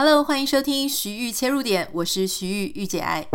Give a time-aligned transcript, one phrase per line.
[0.00, 3.26] Hello，欢迎收听徐玉切入点，我是徐玉玉姐爱。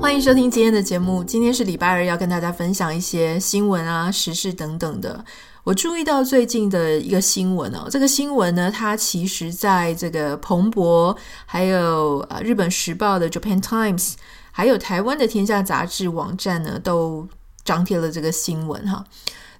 [0.00, 1.22] 欢迎收听今天的节目。
[1.22, 5.22] 今天是礼拜二，要跟大家分享一些新闻啊、时事等等的。
[5.62, 11.14] 我注意到最近的一个新闻哦，这个新闻呢，它其实在这个彭博，
[11.44, 14.14] 还有呃日本时报的 Japan Times，
[14.50, 17.28] 还有台湾的天下杂志网站呢，都
[17.68, 19.04] 张贴了这个新闻哈。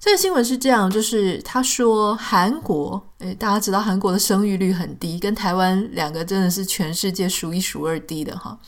[0.00, 8.58] 这个新闻是这样，就是他说韩国，诶，大家知道韩国的生育率很低，跟台湾两个真的是全世界数一数二低的哈。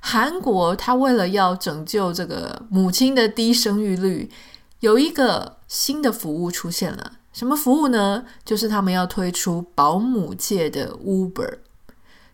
[0.00, 4.28] 韩国他为了要拯救这个母亲的低生育率，
[4.80, 7.12] 有一个新的服务出现了。
[7.32, 8.24] 什么服务呢？
[8.44, 11.58] 就是他们要推出保姆界的 Uber。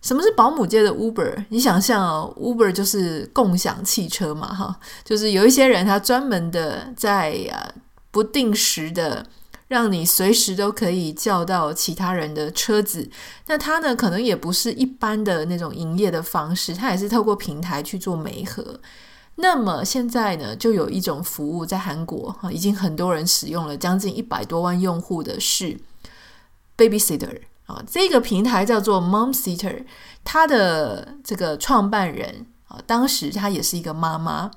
[0.03, 1.45] 什么是保姆界的 Uber？
[1.49, 7.73] 你想象哦，Uber 就是共享汽车嘛，哈，就是有一些人他专门的在啊
[8.11, 9.27] 不定时的。
[9.69, 13.07] 让你随时都可以叫到其他人的车子，
[13.49, 18.81] 那他呢，可能也不是一般的那种营业的方式，他也是透过平台去做媒合。
[19.35, 25.79] 那么现在呢，就有一种服务在韩国哈，已经很多人使用了，将近一百多万用户的是
[26.75, 29.85] Babysitter 啊，这个平台叫做 Momsitter，
[30.25, 34.51] 他的这个创办人啊，当时他也是一个妈妈。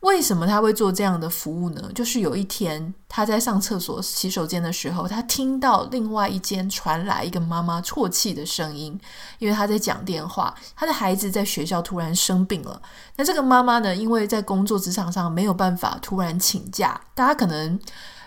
[0.00, 1.90] 为什么他会做这样的服务呢？
[1.94, 8.98] 就是有一天他在上厕所洗手间的时候，他听到另外一间传来一个妈妈啜泣的声音，
[9.38, 12.80] 因为他在讲电话，他的孩子在学校突然生病了。
[13.16, 17.78] 那这个妈妈呢，因为在工作职场上没有办法突然请假，大家可能。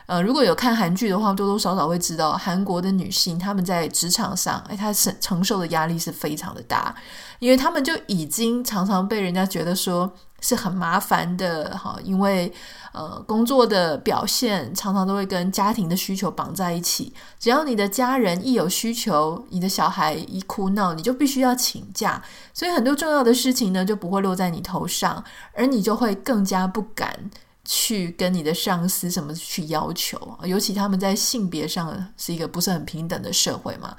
[0.08, 6.96] 呃，如果有看韩剧的话，多多少少会知道韩国的女性，她们在职场上，哎，她承承受的压力是非常的大，
[7.40, 12.54] 因为她们就已经常常被人家觉得说是很麻烦的哈，因为
[12.94, 25.22] 呃工作的表现常常都会跟家庭的需求绑在一起，只要你的家人一有需求，你的小孩一哭闹，你就必须要请假，所以很多重要的事情呢就不会落在你头上，
[25.54, 27.30] 而你就会更加不敢。
[27.70, 33.94] 去跟你的上司什么去要求，尤其他们在性别上是一个不是很平等的社会嘛，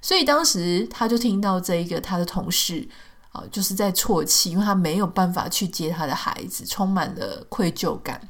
[0.00, 2.88] 所以当时他就听到这一个他的同事
[3.32, 8.28] 啊，就是在啜泣，因为他没有办法去接他的孩子，充满了愧疚感。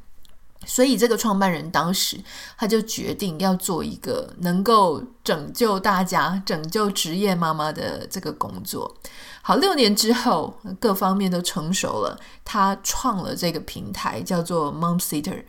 [0.66, 2.18] 所以这个创办人当时
[2.56, 8.96] 他就决定要做一个能够拯救大家、拯救职业妈妈的这个工作。
[9.40, 15.44] 好，六年之后，各方面都成熟了，他创了这个平台，叫做 Momsitter。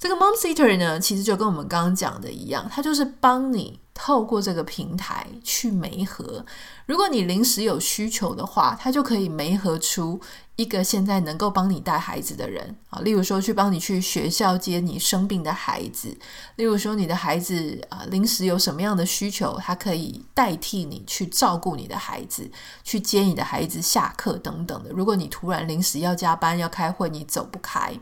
[0.00, 3.78] 这个 Momsitter 呢，其实就跟我们刚刚讲的一样，它就是帮你。
[3.92, 6.42] 透过这个平台去媒合，
[6.86, 10.18] 如果你临时有需求的话，它就可以媒合出
[10.56, 13.00] 一个现在能够帮你带孩子的人啊。
[13.00, 16.16] 例如说，去帮你去学校接你生病的孩子；
[16.56, 22.50] 例如说，你的孩子啊临时有什么样的需求，他可以代替你去照顾你的孩子，
[22.82, 24.88] 去接你的孩子下课等等的。
[24.90, 27.92] 如果你突然临时要加班要开会，你走不开，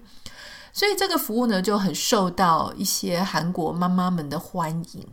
[0.79, 5.05] 所以这个服务呢就很受到一些韩国妈妈们的欢迎。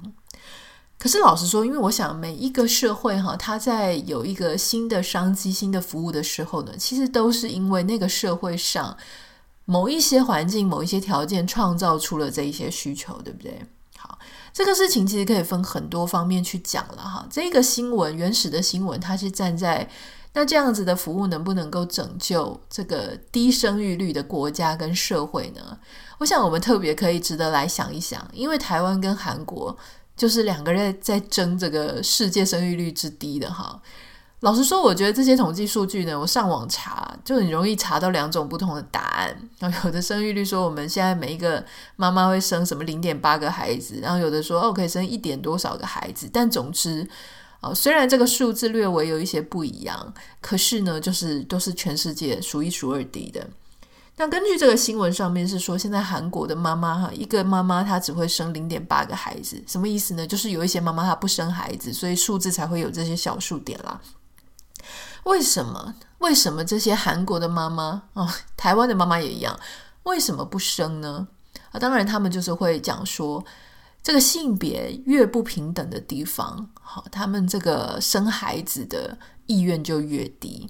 [1.00, 8.96] 可是老实说，因为我想每一个社会哈，它在有一个新的商机、新的服务的时候呢，其实都是因为那个社会上
[9.66, 13.60] 某一些环境、某一些条件创造出了这一些需求，对不对？
[13.98, 14.20] 好，
[14.54, 17.26] 这个事情其实可以分很多方面去讲了哈。
[17.28, 19.90] 这个新闻原始的新闻，它是站在
[20.36, 25.80] 那这样子的服务能不能够拯救这个低生育率的国家跟社会呢？
[26.20, 29.76] 我想我们特别可以值得来想一想，因为台湾跟韩国。
[30.18, 33.82] 就是两个人在争这个世界生育率之低的哈。
[34.40, 39.38] 老实说，我觉得这些统计数据呢，我上网查就很容易查到两种不同的答案。
[39.60, 41.62] 然后有的生育率说我们现在每一个
[41.98, 46.30] 妈妈会生什么零点八个孩子，然后有的说哦可以生一点多少个孩子。
[46.32, 47.06] 但总之，
[47.74, 53.48] 虽然这个数字略微有一些不一样，可是呢，就是都是全世界数一数二低的。
[54.18, 60.26] 那根据这个新闻上面是说，现在韩国的妈妈哈，一个妈妈她只会生零点八个孩子，什么意思呢？
[60.26, 64.00] 就是有一些妈妈她不生孩子，所以数字才会有这些小数点啦。
[65.26, 65.96] 为什么？
[66.20, 69.60] 为什么这些韩国的妈妈哦，台湾的妈妈也一样，
[70.04, 71.28] 为什么不生呢？
[71.72, 73.44] 啊，当然他们就是会讲说，
[74.02, 79.18] 这个性别越不平等的地方，好，他们这个生孩子的
[79.48, 80.70] 意愿就越低。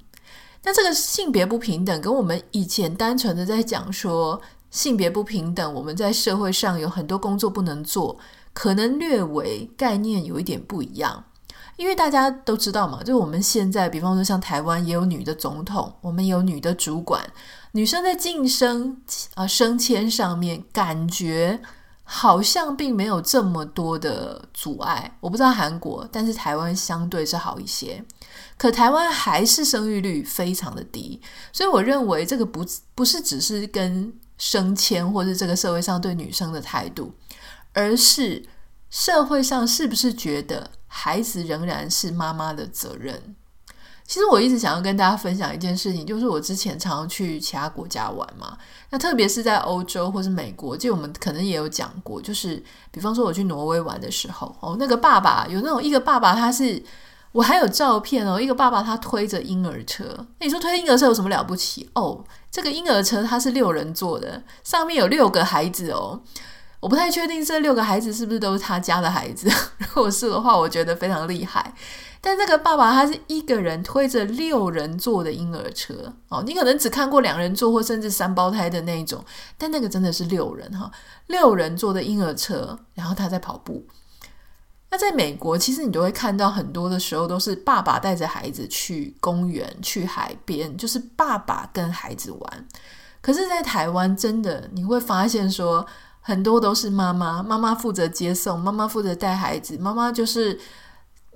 [0.64, 4.42] 那这个性别不平等，跟我们以前单纯的在讲说
[4.72, 8.18] 性别不平等，我们在社会上有很多工作不能做，
[8.54, 11.26] 可能略微概念有一点不一样。
[11.76, 17.22] 因为大家都知道嘛，就我们现在，比方说像台湾也有女的总统，我们有女的主管，
[17.74, 19.02] 女生在晋升
[19.34, 21.60] 啊升迁上面，感觉
[22.08, 25.18] 好像并没有这么多的阻碍。
[25.20, 28.02] 我不知道韩国，但是台湾相对是好一些。
[28.58, 31.20] 可台湾还是生育率非常的低，
[31.52, 37.14] 所以我认为这个不不是只是跟升迁或是这个社会上对女生的态度，
[37.74, 38.46] 而是
[38.90, 43.36] 社会上是不是觉得孩子仍然是妈妈的责任？
[44.08, 48.56] 其实我一直想要跟大家分享一件事情，就是我之前常常去其他国家玩嘛，
[48.92, 56.82] 那特别是在欧洲或是美国，就我们可能也有讲过，就是比方说我去挪威玩的时候，哦，那个爸爸有那种一个爸爸，他是
[57.32, 60.06] 我还有照片哦，一个爸爸他推着婴儿车，
[60.40, 61.90] 那你说推婴儿车有什么了不起？
[61.96, 66.22] 哦，这个婴儿车它是六人座的，上面有六个孩子哦，
[66.86, 69.50] 我不太确定这六个孩子是不是都是他家的孩子，
[69.80, 71.74] 如果是的话，我觉得非常厉害。
[72.22, 79.26] 但这个爸爸他是一个人推着六人座的婴儿车哦，你可能只看过两人座或甚至三胞胎的那种，
[79.58, 80.92] 但那个真的是六人哈，
[81.26, 83.84] 六人座的婴儿车，然后他在跑步。
[84.92, 92.68] 那在美国，其实你都会看到很多的时候都是爸爸带着孩子去公园、去海边，就是爸爸跟孩子玩。
[93.22, 95.84] 可是，在台湾，真的你会发现说，
[96.26, 100.60] 很多都是妈妈，妈妈负责接送，妈妈负责带孩子，妈妈就是。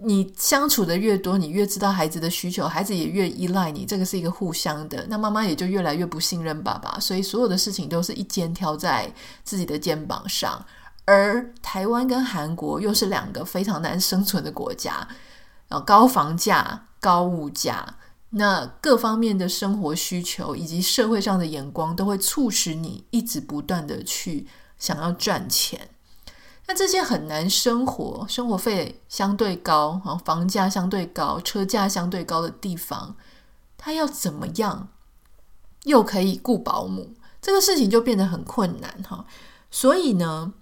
[0.01, 5.05] 你相处的越多，你越知道孩子的需求，孩子也越依赖你，这个是一个互相的。
[5.09, 9.13] 那妈妈也就越来越不信任爸爸，所以所有的事情都是一肩挑在
[9.43, 10.65] 自己的肩膀上。
[11.03, 15.05] 而台湾跟韩国又是两个非常难生存的国家，
[15.85, 17.97] 高房价、高物价，
[18.29, 24.47] 那各方面的生活需求以及社会上的眼光，都会促使你一直不断的去
[24.79, 25.89] 想要赚钱。
[26.67, 33.15] 那这些很难生活，生活费相对高，房价相对高，车价相对高的地方，
[33.75, 34.87] 他要怎么样
[35.85, 37.15] 又可以雇保姆？
[37.41, 39.25] 这个事情就变得很困难哈。
[39.71, 40.53] 所以呢，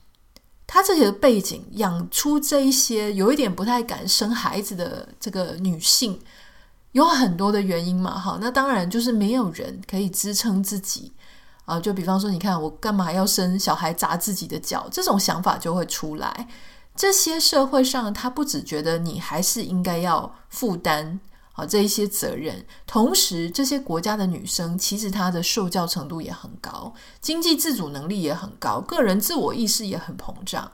[0.66, 6.18] 他这些背景养出这一些有一点不太敢生孩子的这个女性，
[6.94, 8.18] 有很多的原因嘛。
[8.18, 11.12] 哈，那当然就是没有人可以支撑自己。
[11.68, 14.88] 啊，就比方说，你看我干嘛要生小孩砸自己的脚？
[14.90, 16.48] 这种想法就会出来。
[16.96, 21.20] 这些社会上，他不只觉得你还是应该要负担
[21.52, 30.72] 啊这一些责任，同时这些国家的女生其实她的受教程度也很高，经济自主能力也很高，个人自我意识也很膨胀。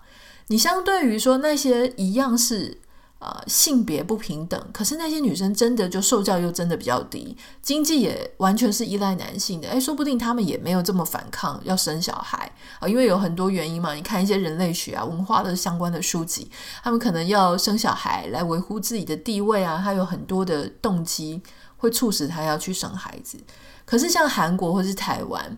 [0.50, 2.83] 你相对于说那些一样是。
[3.24, 9.70] 呃，性别不平等，可是那些女生真的就受教又真的比较低，经济也完全是依赖男性的。
[9.70, 13.94] 诶，说不定他们也没有这么反抗要生小孩啊，因为有很多原因嘛。
[13.94, 16.52] 你看一些人类学啊、文化的相关的书籍，
[16.84, 21.42] 他们可能要生小孩来维护自己的地位啊，他有很多的动机
[21.78, 23.38] 会促使他要去生孩子。
[23.86, 25.58] 可是像韩国或是台湾，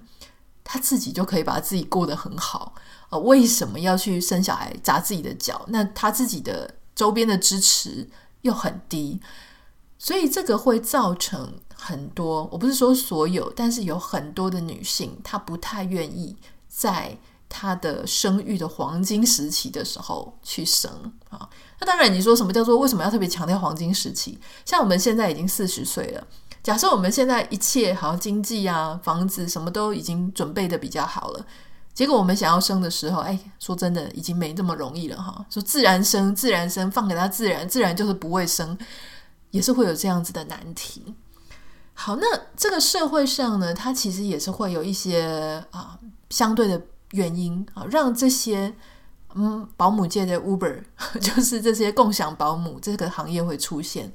[0.63, 2.75] 他自己就可以把自己过得很好，
[3.09, 5.65] 呃，为什么要去生小孩砸自己的脚？
[5.69, 6.75] 那他自己的。
[6.95, 8.07] 周边的支持
[8.41, 9.19] 又很低，
[9.99, 16.35] 所以这个会造成很多，我不是说所有，但是有很多的女性，她不太愿意
[16.69, 17.17] 在
[17.49, 20.89] 她的生育的黄金时期的时候去生
[21.29, 21.49] 啊。
[21.79, 24.39] 那当然，你说什么叫做为什么要特别强调黄金时期？
[24.63, 26.25] 像我们现在已经四十岁了，
[26.63, 31.45] 假设我们现在一切好像经济啊、房子什么都已经准备得比较好了。
[31.95, 35.45] 结果我们想要生的时候，哎，说真的，已经没这么容易了哈。
[35.49, 38.77] 说自然生，自然生，放给他自然，自然就是不会生，
[39.51, 41.15] 也是会有这样子的难题。
[41.93, 42.27] 好，那
[42.57, 45.97] 这个社会上呢，它其实也是会有一些啊
[46.29, 46.81] 相对的
[47.11, 48.75] 原因啊，让这些
[49.33, 50.83] 嗯保姆界的 Uber，
[51.21, 54.11] 就是这些共享保姆这个行业会出现，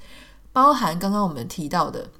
[0.52, 2.10] 包含刚刚我们提到的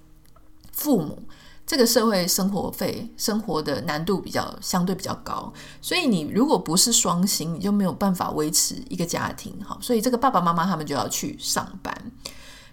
[0.72, 1.22] 父母。
[1.70, 9.56] 这个社会生活费生活的难度比较相对比较高，所以你如果不是双薪，你就没有办法维持一个家庭。
[9.64, 11.94] 好，所以这个爸爸妈妈他们就要去上班。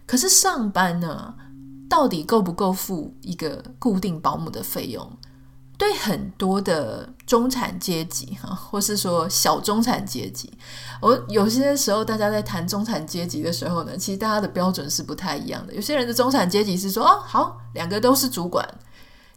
[0.08, 1.32] 可是上班呢，
[1.88, 5.08] 到底够不够付一个固定保姆的费用？
[5.78, 10.52] 对很多的中产阶级哈，或是说小中产阶级，
[11.00, 15.76] 我有些时候大家在谈中产阶级的时候呢，其实大家的标准是不太一样的。
[15.76, 18.68] 有些人的中产阶级是说，哦，好，两个都是主管。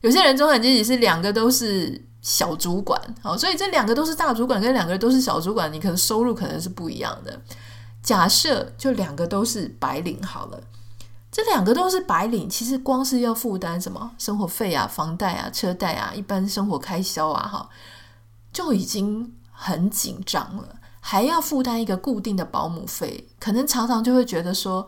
[0.01, 7.41] 有些人中产阶级是两个都是小主管，好，所以这两个都是大主管跟两个都是小主管，你可能收入可能是不一样的。
[8.03, 10.63] 假设就两个都是白领好了，
[11.31, 17.69] 这两个都是白领，其实光是要负担什么生活费啊、房贷啊、车贷啊、一般生活开销啊，哈，
[18.53, 24.87] 就已经很紧张了，还要负担一个固定的保姆费，可能常常就会觉得说，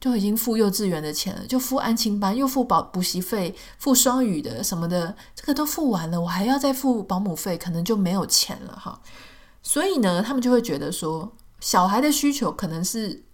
[0.00, 9.00] 就已经付幼稚园的钱了，就付安亲班，又付保补习费，付双语的什么的，这个都付完了，我还要再付保姆费，可能就没有钱了哈。
[9.62, 13.24] 所以呢，他们就会觉得说，小孩的需求可能是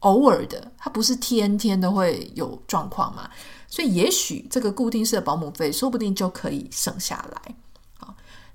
[0.00, 3.30] 偶尔的，他不是天天都会有状况嘛。
[3.68, 7.54] 所以也许这个固定式的保姆费，说不定就可以省下来。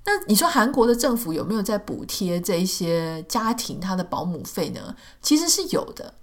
[0.04, 4.96] 那你说韩国的政府有没有在补贴这一些家庭他的保姆费呢？
[5.22, 6.14] 其实是有的。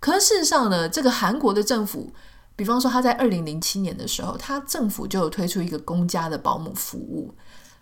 [0.00, 2.12] 可是事实上呢，这个韩国的政府，
[2.54, 7.34] 比方说他在二零零七年的时候，他政府就有推出一个公家的保姆服务。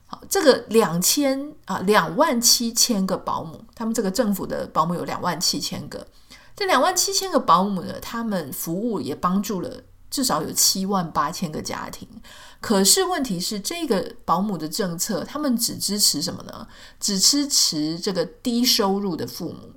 [0.07, 6.07] 好，这个两千啊两万七千个保姆，他们这个政府的保姆有两万七千个。
[6.55, 12.09] 这两万七千个保姆呢，他们服务也帮助了至少有七万八千个家庭。
[12.61, 16.67] 可是问题是，这个保姆的政策，他们只支持什么呢？
[16.99, 19.75] 只支持这个低收入的父母。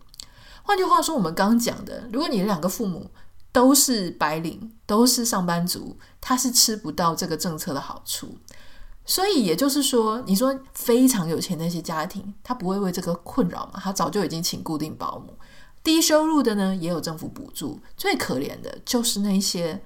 [0.70, 3.10] 换句话说，我们刚讲的，如果你两个父母
[3.52, 8.38] 都是白领，都是上班族，他是吃不到这个政策的好处。
[9.04, 13.80] 所以也就是说，你说非常有钱那些家庭，他不会为这个困扰嘛？
[13.84, 15.34] 他早就已经请固定保姆。
[15.84, 17.80] 低收入的呢，也有政府补助。
[17.98, 19.82] 最可怜的就是那些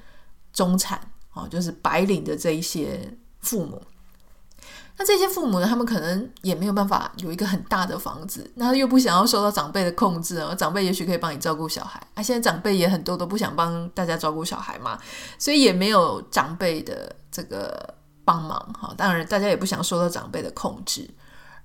[0.52, 1.00] 中产。
[1.32, 3.82] 哦，就是白领的这一些父母，
[4.96, 10.54] 那这些父母呢，他们可能也没有办法有一个很大的房子，那又不想要受到长辈的控制啊。
[10.54, 14.98] 长辈也许可以帮你照顾小孩，啊，现在长辈也很多都不想帮大家照顾小孩嘛，
[15.40, 18.94] 所以也没有长辈的这个帮忙哈。
[18.96, 21.10] 当然，大家也不想受到长辈的控制。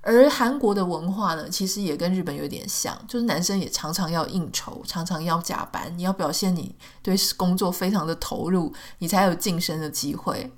[0.01, 10.51] 而韩国的文化呢，其实也跟日本有点像，就是男生也常常要应酬，常常要加班，你要表现你对工作非常的投入，你才有晋升的机会。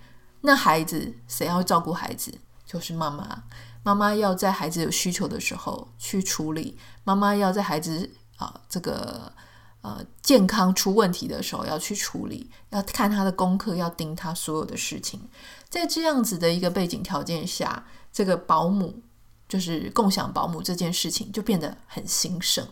[0.43, 2.33] 那孩子谁要照顾孩子？
[2.71, 3.43] 就是妈妈。
[3.83, 9.33] 妈妈要在孩子有需求的时候去处理，妈妈要在孩子啊这个
[9.81, 15.21] 呃健康出问题的时候要去处理，要看他的功课，要盯他所有的事情。
[15.69, 19.03] 在这样子的一个背景条件下，这个保姆。
[19.51, 22.65] 就是共享保姆这件事情就变得很兴盛。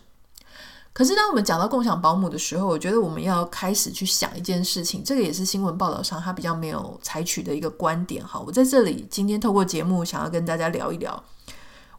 [0.91, 8.25] 可是当我们讲到共享保姆的时候，我觉得我们要开始去想一件事情，这个也是新闻报道上他比较没有采取的一个观点。
[8.27, 11.23] 哈，我在这里今天透过节目想要跟大家聊一聊。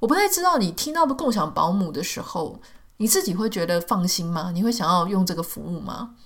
[0.00, 2.60] 我不太知道你听到共享保姆的时候，
[2.98, 4.50] 你自己会觉得放心吗？
[4.52, 6.16] 你会想要用这个服务吗？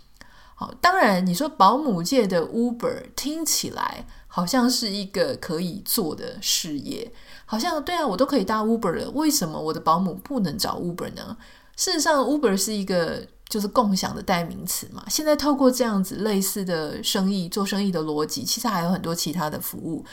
[0.57, 7.13] 好，当然你说保姆界的 Uber 听起来好像是一个可以做的事业。
[7.47, 11.37] 好像对啊，我都可以搭 Uber 了，为什么我的保姆不能找 Uber 呢？
[11.77, 15.05] 事实上，Uber 是一个就是共享的代名词嘛。
[15.09, 20.05] 现在透过这样子类似的生意做生意的逻辑，其实还有很多其他的服务，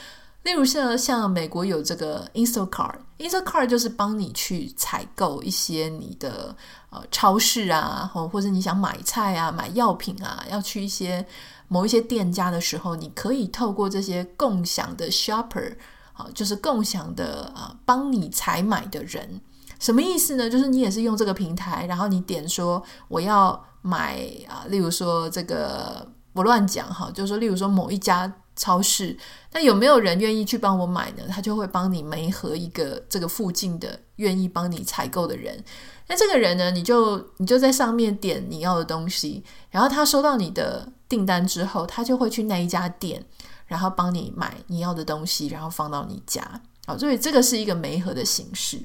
[0.43, 6.55] 例如像像美国有这个 Instacart，Instacart 就是帮你去采购一些你的
[6.89, 11.25] 呃超市啊，或或者你想买菜啊、买药品啊，要去一些
[11.67, 15.75] 某一些店家的时候，你可以透过这些共享的 shopper
[16.13, 16.27] 啊。
[16.33, 19.39] 就是共享的啊，帮你采买的人，
[19.81, 20.49] 什么意思呢？
[20.49, 29.17] 就是你也是用这个平台，然后你点说我要买啊，例如说这个不乱讲哈，就是说例如说某一家超市，
[29.51, 31.23] 那有没有人愿意去帮我买呢？
[31.27, 35.61] 他就会帮你媒合一个这个附近的愿意帮你采购的人。
[36.07, 43.25] 那这个人呢，你就你就在上面点你要的东西，然后他收到你的订单之后，他就会去那一家店。
[43.67, 46.43] 然后帮你买你要的东西，然后放到你家，
[46.85, 48.77] 好，所以这个是一个媒合的形式。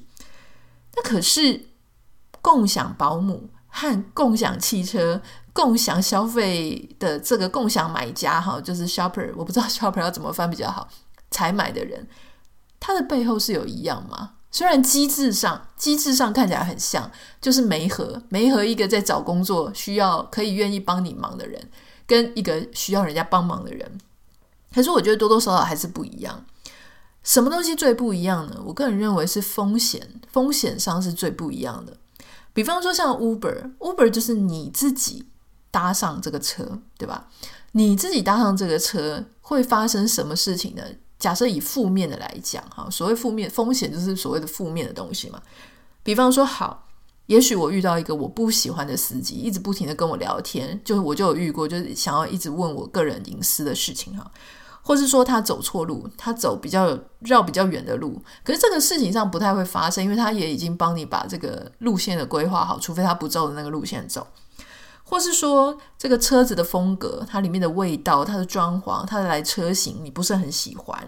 [0.97, 1.67] 那可是
[2.41, 5.21] 共享保姆和共享汽车、
[5.53, 10.89] 共享消费的这个共享买家，哈，就是 shopper，我不知道 shopper 要怎么翻比较好。
[11.31, 12.07] 采买的人，
[12.81, 14.33] 他的背后是有一样吗？
[14.51, 17.11] 虽然机制上机制上看起来很像，
[17.43, 21.69] 就是媒合媒合一个在找工作需要可以愿意帮你忙的人，
[22.07, 23.99] 跟一个需要人家帮忙的人。
[24.75, 26.47] 可是我觉得多多少少还是不一样。
[27.27, 28.63] 什么东西最不一样呢？
[28.65, 31.97] 我个人认为是风险，风险上是最不一样的。
[32.53, 35.27] 比方说像 Uber，Uber 就是你自己
[35.73, 37.29] 搭上这个车，对吧？
[37.73, 40.83] 你自己搭上这个车会发生什么事情呢？
[41.19, 45.43] 假设以负面的来讲，哈，所谓负面风险就是所谓的负面的东西嘛。
[46.05, 46.87] 比方说，好，
[47.27, 54.31] 也许我遇到一个我不喜欢的司机，一直不停的跟我聊天，就是我就有遇过，就是想要一直问我个人隐私的事情，哈。
[54.87, 64.25] 或是说他走错路，他走比较绕比较远的路，可是这个事情上不太会发生，因为他也已经帮你把这个路线的规划好，除非他不照着那个路线走。
[65.03, 71.01] 或是说这个车子的风格，它里面的味道、它的装潢、它的来车型你不是很喜欢，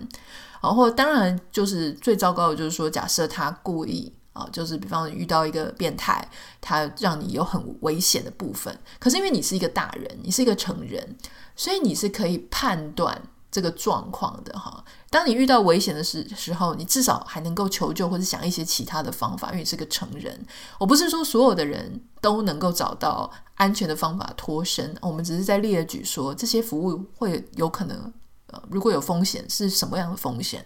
[0.60, 6.28] 然后当然就是最糟糕的就是说，假设他故意啊，就是比方遇到一个变态，
[6.60, 8.76] 他让你有很危险的部分。
[8.98, 11.16] 可是因为你是一个大人，你是一个成人，
[11.54, 13.20] 所以你是可以判断
[13.58, 14.84] 这个状况的哈。
[15.10, 20.46] 当你遇到危险的时时候，你至少还能够求救或者想一些其他的方法，因为你是个成人。
[20.78, 28.12] 我不是说所有的人都能够找到安全的方法脱身，我们只是在列举说这些服务会有可能，
[28.46, 30.64] 呃，如果有风险是什么样的风险。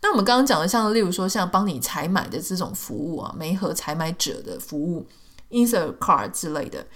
[0.00, 5.06] 那我们刚刚讲的，像例如说，像帮你采买的这种服务啊，媒合采买者的服务
[5.50, 6.86] ，insert card 之类的，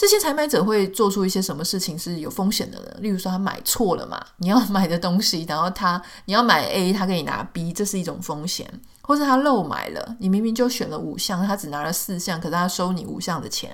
[0.00, 2.86] 这些采买者会做出一些什么事情是有风险的呢？
[3.00, 8.66] 例如说，他买错了嘛，你要买的东西，然后他你要买 A，他给你拿 B，这是一种风险；
[9.02, 13.72] 或者他漏买了，你明明就选了五项，他只拿了四项，可是他收你五项的钱；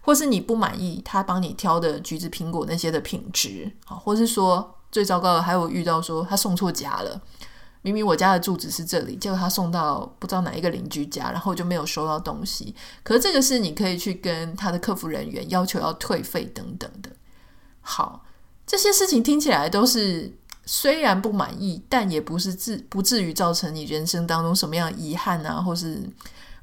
[0.00, 7.20] 或是你不满意他帮你挑的橘子、苹果那些的品质啊，或是说最糟糕的，还有遇到说他送错家了。
[7.82, 12.74] 明明我家的住址是这里，结果他送到不知道哪一个邻居家，然后就没有收到东西。
[13.02, 17.10] 可是这个是你可以去跟他的客服人员要求要退费等等的。
[17.80, 18.24] 好，
[18.66, 26.02] 这些事情听起来都是虽然不满意，但也不是至不至于造成你人生当中什么样遗憾啊，或是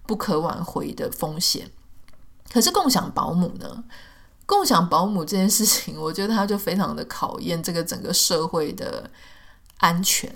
[0.06, 1.72] 不可挽回的风险。
[2.52, 3.84] 可是共享保姆呢？
[4.46, 9.10] 共享保姆这件事情，我觉得它就非常的考验这个整个社会的
[9.78, 10.32] 安全。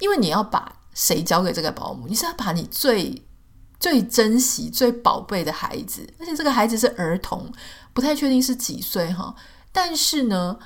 [0.00, 2.06] 因为你要把谁交给这个保姆？
[2.08, 3.22] 你是要把你最
[3.78, 7.52] 最珍惜、最宝贝的孩子，而且这个孩子是儿童，
[7.92, 9.34] 不太确定是几岁哈。
[9.70, 10.58] 但是呢，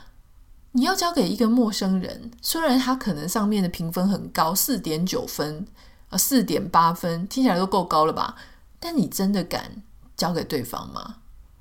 [0.72, 5.66] 你要交给一个陌生人，虽然他可能上面的评分很高，四点九分
[6.08, 8.34] 啊，四点八分，听起来都够高了吧？
[8.80, 9.82] 但你真的敢
[10.16, 11.16] 交给对方吗？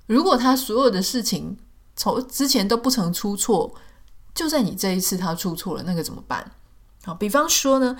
[0.07, 1.57] 如果他所有的事情
[1.95, 3.75] 从之前都不曾出错，
[4.33, 6.51] 就在你这一次他出错了，那个怎么办？
[7.03, 7.97] 好，比方说呢，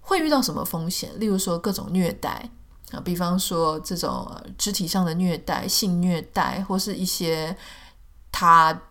[0.00, 1.10] 会遇到什么风险？
[1.20, 2.48] 例如说各种虐待
[2.90, 7.56] 啊，比方说这种肢体上的虐待、性虐待，或是一些
[8.30, 8.82] 他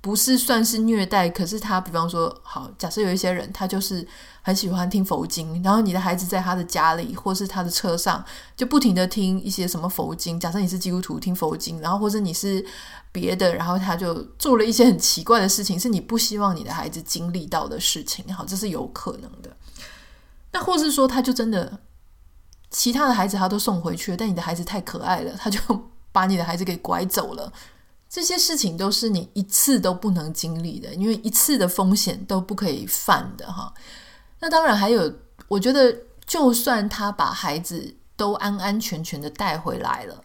[0.00, 4.06] 不是算是虐待，可是他比方说，好，假设有一些人他就是
[4.42, 8.24] 很喜欢听佛经，然后你的孩子在他的家里或是他的车上
[8.56, 10.38] 就不停的听一些什么佛经。
[10.38, 12.64] 假设你是基督徒听佛经，然后或者你是。
[13.12, 18.22] 别的，然后他就做了一些很奇怪的事情，是你不希望你的孩子经历到的事情。
[18.34, 19.56] 好，这是有可能的。
[20.52, 21.78] 那或是说，他就真的
[22.68, 25.58] 其他的孩子他都送回去了，但你的孩子太可爱了，他就
[26.12, 27.50] 把你的孩子给拐走了。
[28.08, 33.72] 这些事情都是你一次都不能经历的，因为一次的风险都不可以犯的哈。
[34.40, 35.12] 那当然还有，
[35.48, 40.22] 我觉得就算他把孩子都安安全全的带回来了。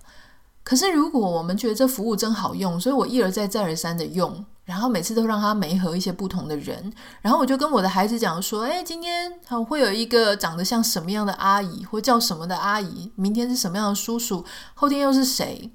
[0.63, 9.33] 可是，如果我们觉得这服务真好用，所以我一而再、再而三的用，然后每次都让他媒合一些不同的人，然后我就跟我的孩子讲说：“哎，今天
[9.67, 15.71] 会有一个长得像什么样的阿姨，或叫什么的阿姨，明天是什么样的叔叔，后天又是谁？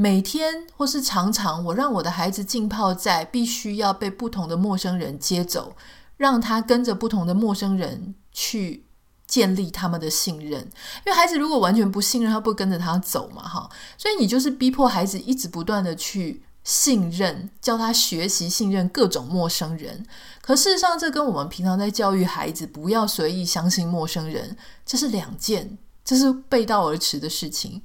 [0.00, 5.76] 每天或是常常，我让我的孩子浸泡在必须要被不同的陌生人接走，
[6.16, 8.86] 让他跟着不同的陌生人去。”
[9.30, 20.04] 建立他们的信任，因为孩子如果完全不信任，他不跟着他走嘛，哈，所以你就是逼迫孩子一直不断的去信任，教他学习信任各种陌生人。
[20.42, 27.80] 可事实上，这跟我们平常在教育孩子不要随意相信陌生人，这是两件，这是背道而驰的事情。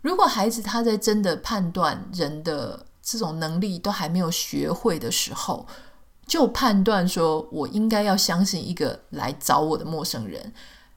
[0.00, 5.66] 如果孩子他在真的判断人的这种能力都还没有学会的时候，
[6.26, 10.52] 就判断说我应该要相信一个来找我的陌生人。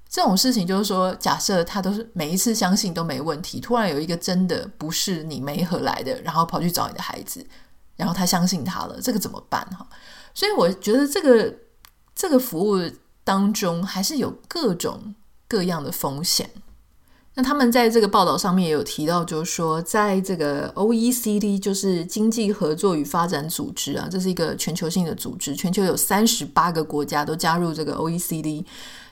[0.09, 7.45] 这种事情就是说，假设他都是每一次相信都没问题，突然有一个真的不是你媒合来的，然后跑去找你的孩子，
[7.95, 9.87] 然后他相信他了，这个怎么办哈？
[10.33, 11.55] 所以我觉得这个
[12.13, 12.77] 这个服务
[13.23, 15.15] 当中还是有各种
[15.47, 16.49] 各样的风险。
[17.33, 28.65] 那他们在这个报道上面也有提到，就是说，在这个 OECD，就是经济合作与发展组织啊，这是一个全球性的组织，全球有三十八个国家都加入这个 OECD。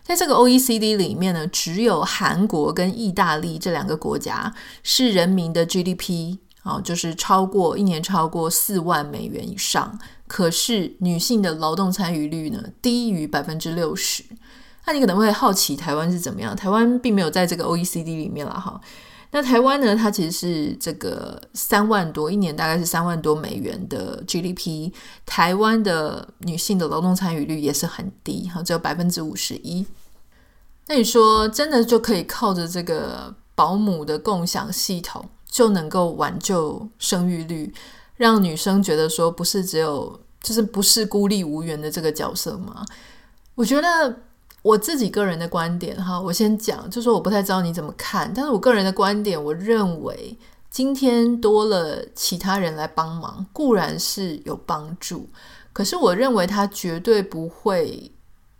[0.03, 4.53] 在这个 OECD 里面呢，只有韩国跟意大利这两个国家
[4.83, 9.97] 是人民的 GDP 啊，就是超过一年超过四万美元以上。
[10.27, 14.23] 可是女性的劳动参与率呢，低于百分之六十。
[14.89, 16.55] 那你可能会好奇台湾是怎么样？
[16.55, 18.81] 台湾并没有在这个 OECD 里面了哈。
[19.29, 19.95] 那台湾呢？
[19.95, 24.91] 它其实是这个三万多，一年大概是三万多美元的 GDP。
[25.27, 29.85] 台湾的女性的劳动参与率也是很低，哈，只有百分之五十一。
[30.87, 37.71] 那你说真的就可以靠着这个保姆的共享系统就能够挽救生育率，
[38.15, 42.83] 让女生觉得说不是只有就是不是孤立无援的这个角色吗？
[43.53, 44.21] 我觉得。
[44.69, 50.37] 我自己个人的观点哈，我先讲，就是说我不太知道你怎么看，但是我个人的观点，我认为
[50.69, 55.27] 今天多了其他人来帮忙，固然是有帮助，
[55.73, 58.11] 可是我认为它绝对不会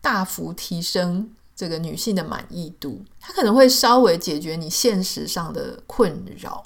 [0.01, 6.63] 大幅提升这个女性的满意度，它可能会稍微解决你现实上的困扰。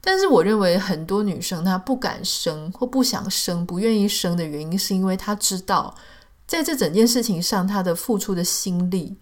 [0.00, 5.94] 但是我认为很多女生她不敢生或不想生、不愿意生的原因，是因为她知道
[6.48, 9.18] 在这整件事情上，他的付出的心力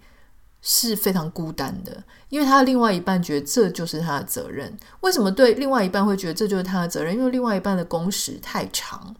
[0.63, 4.73] 是非常孤单的，因为他的另外一半觉得这就是他的责任。
[5.01, 7.15] 为什么对另外一半会觉得这就是他的责任？
[7.15, 9.15] 因为另外一半的工时太长。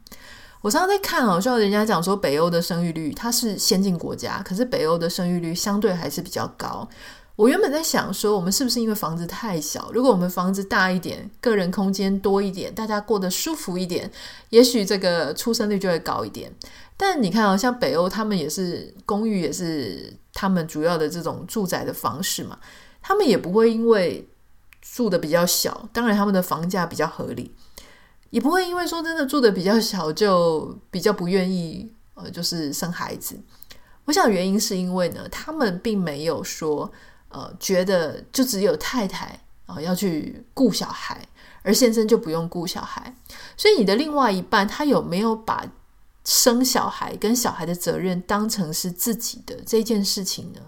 [0.63, 6.89] 我常常在看哦，像人家讲说北欧的生育率，它是先进国家，可是北欧的生育率相对还是比较高。
[7.37, 9.91] 我原本在想说，我们是不是因为房子太小？
[9.93, 14.11] 如果我们房子大一点，个人空间多一点，大家过得舒服一点，
[14.49, 16.51] 也许这个出生率就会高一点。
[16.97, 22.59] 但你看哦，像北欧，他们也是公寓，也是他们主要的这种住宅的方式嘛。
[23.03, 24.27] 他们也不会因为
[24.81, 27.55] 住的比较小，当然他们的房价比较合理，
[28.31, 33.39] 也不会因为说真的住的比较小就比较不愿意呃，就是生孩子。
[34.07, 36.91] 我想原因是因为呢，他们并没有说。
[37.37, 41.21] 呃，觉得就只有太太啊、要去顾小孩，
[41.63, 43.15] 而先生就不用顾小孩。
[43.59, 45.67] 所以你的另外一半，他有没有把
[46.25, 50.61] 生小孩跟小孩的责任当成是自己的这件事情呢？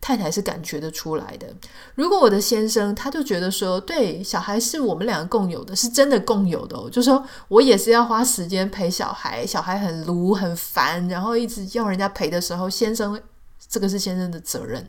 [0.00, 1.46] 太太是感觉得出来的。
[1.94, 13.20] 如果我的先生他就觉得说，对，小孩是我们两个共有的，是真的共有的哦，就说我也是要花时间陪小孩，小孩很卢很烦，然后一直要人家陪的时候，先生
[13.68, 14.88] 这个是先生的责任。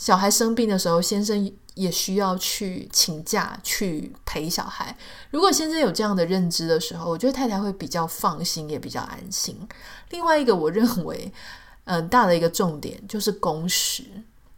[0.00, 4.96] 小孩生病的时候，先生也需要去请假去陪小孩。
[5.30, 9.54] 如果先生有这样的认知的时候，我觉得太太会比较放心，也比较安心。
[10.08, 11.30] 另外一个，我认为
[11.84, 14.04] 嗯大的一个重点就是工时。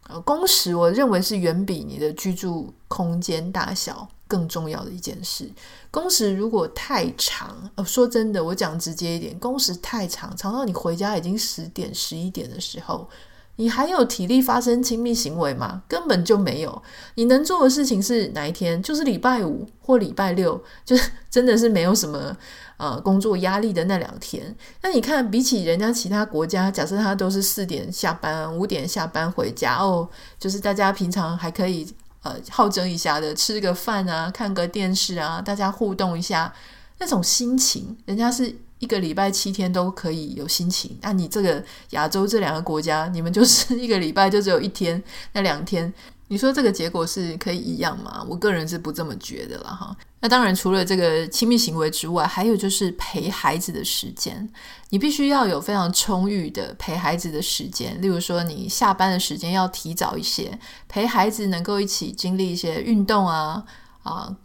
[0.08, 5.50] 呃，工时我认为是远比你的居住空间大小更重要的一件事。
[5.90, 13.10] 工时如果太长，呃，说真的，我讲直接一点，工时太长，长到你回家已经十点、十一点的时候。
[13.56, 15.82] 你还有体力发生亲密行为吗？
[15.86, 16.82] 根本就没有。
[17.16, 18.82] 你能做的事情是哪一天？
[18.82, 22.34] 就是礼拜五或礼拜六，就是真的是没有什么
[22.78, 24.56] 呃工作压力的那两天。
[24.80, 31.86] 那你看，比起人家其他国家，假设他都是四点下班、五点下班回家哦，就是大家平常还可以
[32.22, 36.52] 呃好整一下的，吃个饭啊，看个电视啊，大家互动一下，
[36.98, 38.56] 那种心情，人家是。
[38.82, 45.00] 一个礼拜七天都可以有心情，那你这个亚洲这两个国家，你们就是一个礼拜就只有一天，
[45.34, 45.90] 那两天，
[46.26, 48.26] 你说这个结果是可以一样吗？
[48.28, 49.96] 我个人是不这么觉得了哈。
[50.18, 54.48] 那当然，除了这个亲密行为之外，还有就是陪孩子的时间，
[54.90, 57.96] 你必须要有非常充裕的陪孩子的时间。
[58.02, 63.64] 例如说，你下班的时间要提早一些，陪孩子能够一起经历一些运动啊
[64.02, 64.36] 啊，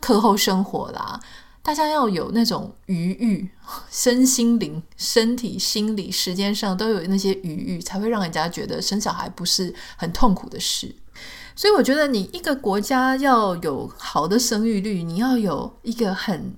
[0.00, 1.20] 课后生活啦。
[1.62, 3.50] 大家要有那种余裕，
[3.90, 10.94] 身心灵、身体、心理、时间上都有那些余裕，才会让人家觉得生小孩不是很痛苦的事。
[11.54, 16.54] 所以，我觉得你一个国家要有好的生育率，你要有一个很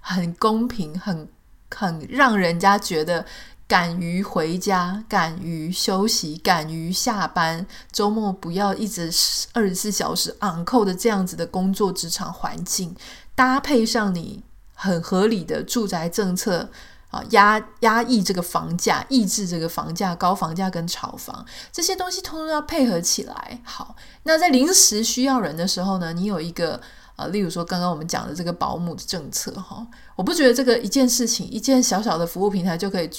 [0.00, 1.26] 很公平、很
[1.74, 3.24] 很让人家觉得
[3.66, 9.10] 敢于回家、敢于休息、敢于下班，周末不要一直
[9.54, 12.94] 二十四小时昂扣的这样子的工作职场环境。
[13.34, 14.42] 搭配上你
[14.74, 16.68] 很合理的住宅政策
[17.10, 23.60] 啊，压压抑这个房价，抑制这个房价高房价跟炒房这些东西，通通要配合起来。
[23.64, 26.80] 好，那在临时需要人的时候呢，你有一个
[27.16, 33.10] 啊，例如说刚刚我们讲的这个保姆的政策哈，我不觉得这个一件事情，一件小小的服务平台就可以。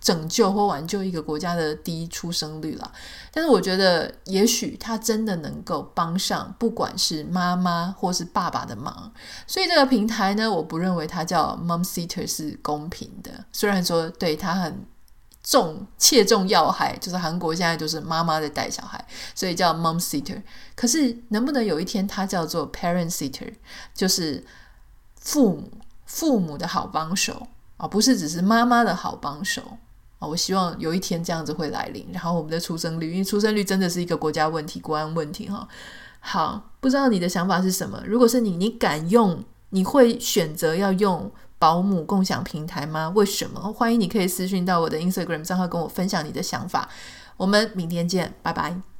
[0.00, 2.92] 拯救或挽救一个国家的低出生率了，
[3.32, 9.12] 但是我觉得也许他真的能够帮上，不管是妈妈或是爸爸的忙。
[9.46, 13.44] 所以这个平台呢，我不认为它叫 Momsitter 是公平的。
[13.50, 14.86] 虽然说对它很
[15.42, 19.02] 重切中要害，就是韩国现在就是妈妈在带小孩，
[19.34, 20.42] 所以叫 Momsitter。
[20.76, 23.54] 可是能不能有一天它叫做 Parent Sitter，
[23.94, 24.44] 就是
[25.18, 25.70] 父母
[26.04, 27.48] 父母的好帮手？
[27.78, 29.62] 啊，不是只是妈妈的好帮手
[30.18, 30.28] 啊！
[30.28, 35.66] 我希望有一天这样子会来临，然后我们的出生率，因为出生率真的是一个国家问题、国安问题哈。
[36.20, 38.02] 好，不知道你的想法是什么？
[38.04, 39.42] 如果是你，你敢用？
[39.70, 43.12] 你会选择要用保姆共享平台吗？
[43.14, 43.60] 为什么？
[43.72, 46.88] 欢迎你可以私讯到我的 Instagram 账号跟我分享你的想法。
[47.36, 48.97] 我们明天见，拜拜。